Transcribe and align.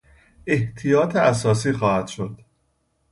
احتیاط 0.45 1.15
اساسی 1.15 1.73
خواهد 1.73 2.11
بود. 2.17 2.45